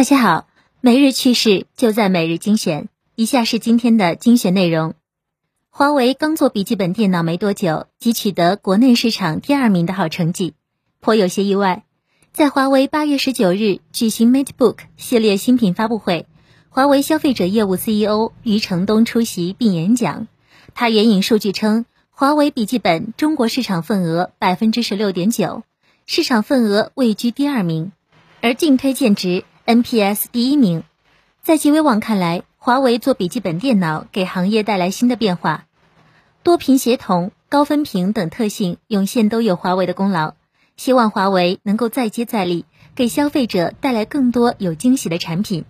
[0.00, 0.48] 大家好，
[0.80, 2.88] 每日趣事就在每日精选。
[3.16, 4.94] 以下是今天的精选内容：
[5.68, 10.54] 华为刚做笔记本电脑没多久，即取得国内市场第二名的好成绩，
[11.00, 11.84] 颇有些意外。
[12.32, 16.26] 在华为八月十九日举行 MateBook 系列新品发布会，
[16.70, 20.28] 华为消费者业务 CEO 余承东出席并演讲。
[20.74, 25.62] 他援引数据称，华为笔记本中国市场份额百分之十六点九，
[26.06, 27.92] 市场份额位居第二名，
[28.40, 29.44] 而净推荐值。
[29.70, 30.82] NPS 第一名，
[31.44, 35.66] 在极微网看来，华为做笔记本电脑给行业带来新的变化，
[36.42, 40.34] 多屏协同、高分屏等特性涌现都有华为的功劳。
[40.76, 42.64] 希望华为能够再接再厉，
[42.96, 45.64] 给消费者带来更多有惊喜的产品。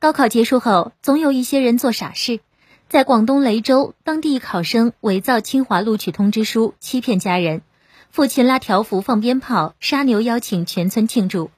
[0.00, 2.40] 高考结束后，总有一些人做傻事，
[2.88, 7.62] 在广东雷州，当地考生伪造清华录取通知书，欺骗家人，
[8.10, 11.52] 父亲拉条幅放鞭炮，杀牛邀请全村庆祝。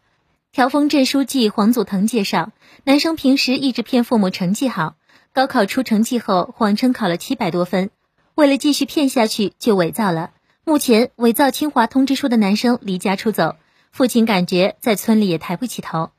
[0.53, 2.51] 条峰镇书记黄祖腾介绍，
[2.83, 4.97] 男生平时一直骗父母成绩好，
[5.33, 7.91] 高考出成绩后谎称考了七百多分，
[8.35, 10.33] 为了继续骗下去就伪造了。
[10.65, 13.55] 目前伪造清华通知书的男生离家出走，
[13.93, 16.11] 父亲感觉在村里也抬不起头。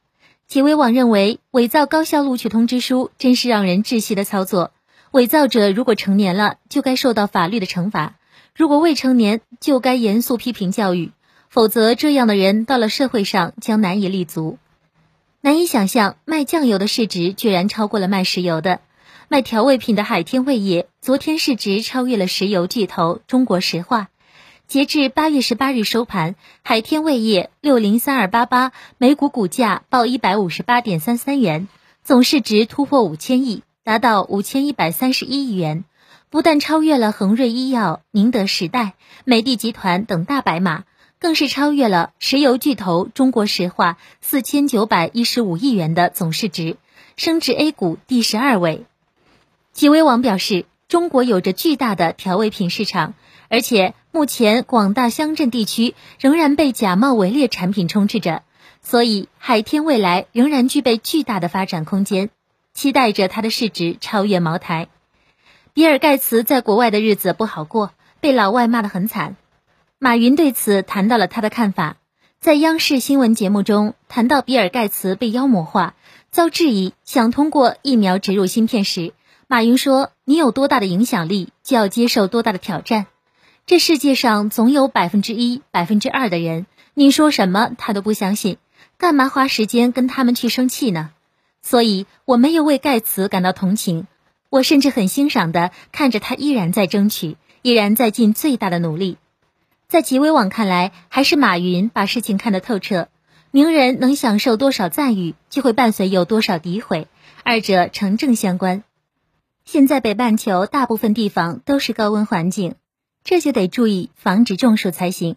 [0.47, 4.71] 几位网认为，伪造高校录取通知书真是让人窒息的操作。
[5.11, 8.13] 伪造者如果成年了，就该受到法律的惩罚；
[8.55, 11.11] 如果未成年，就该严肃批评教育。
[11.51, 14.57] 否则，这样的人到了社会上将难以立足。
[15.41, 18.79] 难以想象，卖酱油的市值居然超过了卖石油的。
[19.27, 24.07] 卖调味品的海天味业昨天市值超越了石油巨头中国石化。
[24.65, 31.67] 截至八月十八日收盘，海天味业六零三二八八每股股价报一百五十八点三三元，
[32.01, 35.83] 总市值突破五千亿，达到五千一百三十一亿元，
[36.29, 38.93] 不但超越了恒瑞医药、宁德时代、
[39.25, 40.85] 美的集团等大白马。
[41.21, 46.77] 更是超越了石油巨头中国石化四千九百一十五亿元的总市值，
[47.15, 48.85] 升至 A 股第十二位。
[49.71, 53.13] 极微网表示，中国有着巨大的调味品市场，
[53.49, 58.41] 而且目前广大乡镇地区仍然被假冒伪劣产品充斥着，
[58.81, 62.31] 所以海天未来仍然具备巨大的发展空间，
[62.73, 64.87] 期待着它的市值超越茅台。
[65.75, 69.35] 比尔盖茨在国外的日子不好过，被老外骂得很惨。
[70.03, 71.97] 马云对此谈到了他的看法，
[72.39, 75.93] 在央视新闻节目中谈到比尔盖茨被妖魔化、
[76.31, 79.13] 遭质疑，想通过疫苗植入芯片时，
[79.45, 83.05] 马云说：“你有多大的影响力，就要接受多大的挑战。
[83.67, 88.57] 这世界上总有百分之一、百分之二的人，你说什么他都不相信，
[88.97, 91.11] 干嘛花时间跟他们去生气呢？
[91.61, 94.07] 所以我没有为盖茨感到同情，
[94.49, 99.17] 我甚至很欣赏的看着他依然在争取，依然在尽最大的努力。”
[99.91, 103.09] 在极微网看来，还是马云把事情看得透彻。
[103.51, 107.09] 名人能享受多少赞誉，就会伴随有多少诋毁，
[107.43, 108.85] 二者成正相关。
[109.65, 112.75] 现在北半球大部分地方都是高温环境，
[113.25, 115.35] 这就得注意防止中暑才行。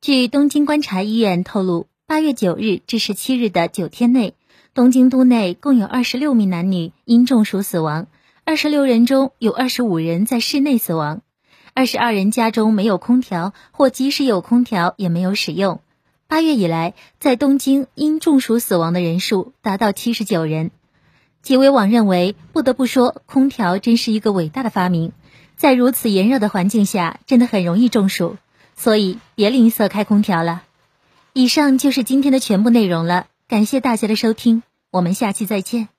[0.00, 4.34] 据东京观察医院透露，八月九日至十七日的九天内，
[4.74, 8.08] 东京都内共有二十六名男女因中暑死亡，
[8.44, 11.22] 二十六人中有二十五人在室内死亡。
[11.76, 15.80] 二十二人家中没有空调，或即使有空调也没有使用。
[16.26, 20.70] 八月以来，在东京因中暑死亡的人数达到七十九人。
[21.42, 25.12] 极微网认为，不得不说，空调真是一个伟大的发明。
[25.58, 28.38] 在如此炎热的环境下，真的很容易中暑，
[28.74, 30.62] 所以别吝啬开空调了。
[31.34, 35.95] 以上就是今天的全部内容了，感谢大家的收听，我们下期再见。